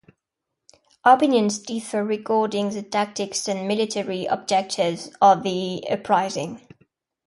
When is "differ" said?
1.59-2.03